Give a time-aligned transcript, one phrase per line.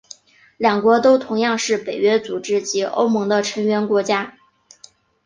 [0.57, 4.35] 两国都同样是北约组织及欧盟的成员国家。